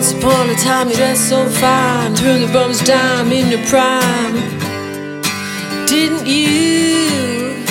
Once 0.00 0.12
upon 0.14 0.48
a 0.48 0.54
time 0.54 0.88
you 0.88 0.94
dressed 0.96 1.28
so 1.28 1.46
fine, 1.46 2.14
turned 2.14 2.42
the 2.42 2.50
bum's 2.54 2.82
dime 2.82 3.30
in 3.32 3.50
your 3.50 3.62
prime. 3.66 4.32
Didn't 5.86 6.26
you? 6.26 7.62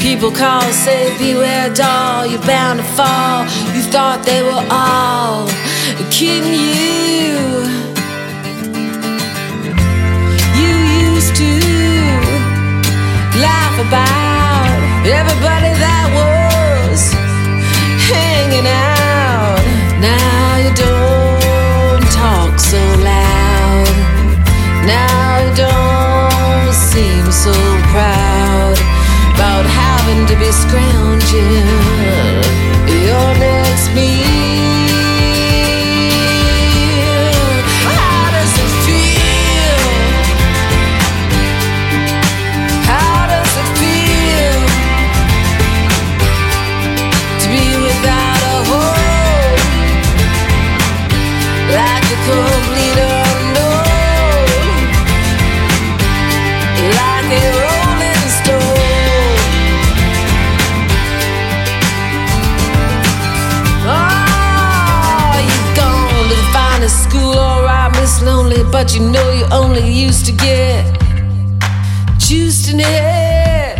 People 0.00 0.30
call, 0.30 0.62
say, 0.72 1.14
beware, 1.18 1.68
doll, 1.74 2.24
you're 2.24 2.40
bound 2.46 2.78
to 2.78 2.84
fall. 2.96 3.42
You 3.76 3.82
thought 3.92 4.22
they 4.24 4.42
were 4.42 4.64
all 4.70 5.48
kidding 6.10 6.64
you. 6.80 7.36
You 10.56 10.72
used 11.12 11.36
to 11.36 11.52
laugh 13.36 13.76
about 13.86 15.04
everybody 15.04 15.72
that 15.84 16.06
was 16.14 16.27
having 30.40 31.18
to 31.18 31.88
be 31.92 31.97
but 68.78 68.94
you 68.94 69.00
know 69.00 69.28
you 69.32 69.44
only 69.50 69.90
used 69.90 70.24
to 70.24 70.30
get 70.30 70.84
juiced 72.16 72.72
in 72.72 72.78
it. 72.78 73.76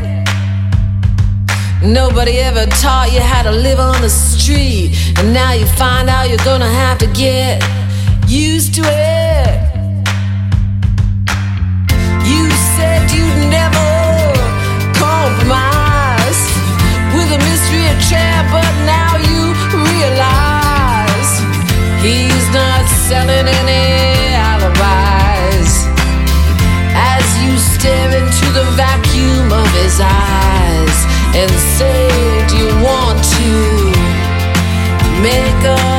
Nobody 1.81 2.39
ever 2.39 2.67
taught 2.83 3.13
you 3.13 3.21
how 3.21 3.45
to 3.45 3.53
live 3.53 3.79
on 3.79 4.03
the 4.03 4.11
street, 4.11 4.97
and 5.17 5.33
now 5.33 5.53
you 5.53 5.67
find 5.67 6.09
out 6.11 6.29
you're 6.29 6.45
gonna 6.45 6.75
have 6.85 6.99
to 6.99 7.07
get 7.27 7.63
used 8.27 8.75
to 8.75 8.83
it. 8.85 9.59
You 12.31 12.51
said 12.75 13.01
you'd 13.15 13.41
never 13.59 13.91
compromise 14.99 16.43
with 17.15 17.39
a 17.39 17.41
mystery 17.47 17.87
tramp, 18.09 18.51
but 18.51 18.73
now 18.95 19.13
you 19.31 19.43
realize 19.95 21.31
he's 22.03 22.47
not 22.53 22.83
selling 23.07 23.47
any 23.61 23.78
and 31.41 31.51
say, 31.79 32.09
Do 32.49 32.57
you 32.57 32.71
want 32.83 33.23
to 33.23 33.49
make 35.23 35.65
a 35.65 35.98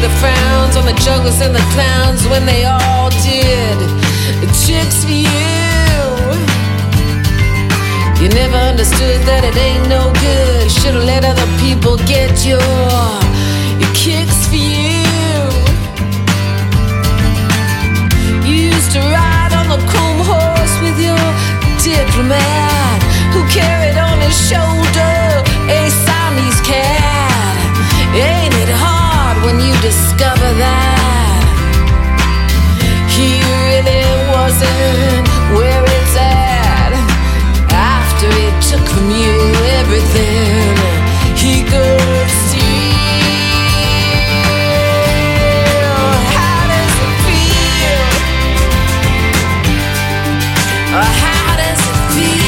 the 0.00 0.10
frowns 0.20 0.76
on 0.76 0.84
the 0.86 0.96
jugglers 1.04 1.40
and 1.40 1.54
the 1.54 1.66
clowns 1.74 2.26
when 2.28 2.46
they 2.46 2.64
all 2.64 3.10
did 3.22 3.78
tricks 4.68 5.02
for 5.04 5.10
you. 5.10 5.28
You 8.20 8.28
never 8.30 8.56
understood 8.56 9.22
that 9.24 9.44
it 9.44 9.56
ain't 9.56 9.88
no 9.88 10.12
good. 10.20 10.70
Should've 10.70 11.04
let 11.04 11.24
other 11.24 11.48
people 11.62 11.96
get 12.04 12.44
your, 12.44 12.60
your 13.80 13.92
kicks 13.94 14.46
for 14.48 14.60
you. 14.60 15.00
You 18.46 18.70
used 18.72 18.92
to 18.92 19.00
ride 19.00 19.37
discover 29.88 30.52
that 30.60 31.44
he 33.08 33.40
really 33.64 34.04
wasn't 34.28 35.24
where 35.56 35.82
it's 35.96 36.14
at? 36.14 36.92
After 37.72 38.28
he 38.38 38.48
took 38.68 38.84
from 38.86 39.08
you 39.08 39.36
everything 39.80 40.76
he 41.40 41.64
could 41.64 42.28
steal. 42.44 42.92
How 46.36 46.60
does 46.72 46.94
it 47.06 47.14
feel? 47.24 48.12
How 51.24 51.56
does 51.62 51.80
it 51.88 51.98
feel 52.12 52.47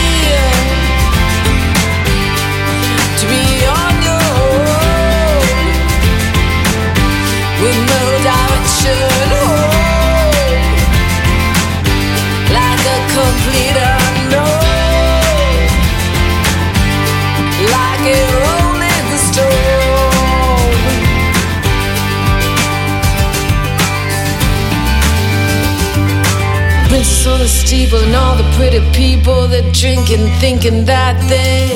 Steeple 27.71 28.01
and 28.01 28.17
all 28.17 28.35
the 28.35 28.43
pretty 28.57 28.81
people 28.91 29.47
that 29.47 29.73
drink 29.73 30.11
and 30.11 30.29
thinking 30.41 30.85
that 30.87 31.15
they 31.31 31.71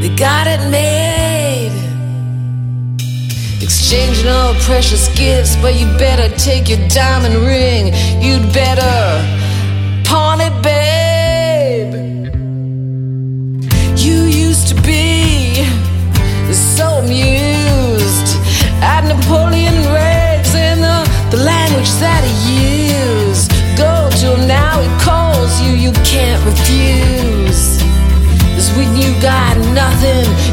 they 0.00 0.08
got 0.16 0.46
it 0.46 0.70
made. 0.70 1.70
Exchanging 3.60 4.26
all 4.26 4.54
precious 4.54 5.14
gifts, 5.14 5.54
but 5.56 5.78
you 5.78 5.84
better 5.98 6.34
take 6.38 6.70
your 6.70 6.80
diamond 6.88 7.34
ring. 7.44 7.92
You'd 8.22 8.50
better 8.54 9.20
pawn 10.08 10.40
it, 10.40 10.62
babe. 10.62 11.05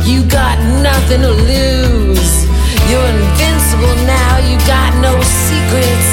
You 0.05 0.23
got 0.25 0.57
nothing 0.81 1.21
to 1.21 1.31
lose. 1.31 2.45
You're 2.89 3.07
invincible 3.07 3.95
now, 4.05 4.37
you 4.39 4.57
got 4.67 4.91
no 5.01 5.19
secrets. 5.21 6.12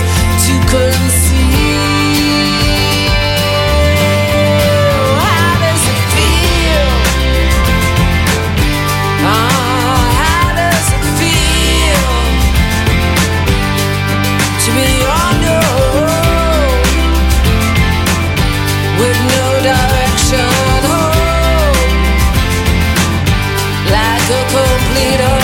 the 24.30 24.42
complete 24.54 25.39